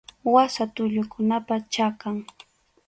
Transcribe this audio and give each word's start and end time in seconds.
Wasa 0.33 0.63
tullukunapa 0.75 1.55
chakan. 1.73 2.15